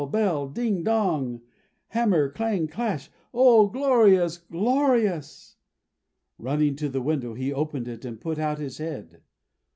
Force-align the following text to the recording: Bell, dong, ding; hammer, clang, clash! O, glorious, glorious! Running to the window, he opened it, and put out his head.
Bell, 0.11 0.47
dong, 0.47 0.81
ding; 0.83 1.41
hammer, 1.89 2.29
clang, 2.31 2.67
clash! 2.67 3.11
O, 3.35 3.67
glorious, 3.67 4.39
glorious! 4.39 5.57
Running 6.39 6.75
to 6.77 6.89
the 6.89 7.03
window, 7.03 7.35
he 7.35 7.53
opened 7.53 7.87
it, 7.87 8.03
and 8.03 8.19
put 8.19 8.39
out 8.39 8.57
his 8.57 8.79
head. 8.79 9.21